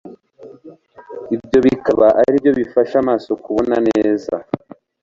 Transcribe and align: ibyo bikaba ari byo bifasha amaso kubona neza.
ibyo 1.35 1.57
bikaba 1.65 2.07
ari 2.19 2.29
byo 2.39 2.51
bifasha 2.59 2.95
amaso 3.03 3.29
kubona 3.43 3.75
neza. 3.87 4.33